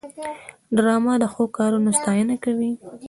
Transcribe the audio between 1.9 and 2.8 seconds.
ستاینه کوي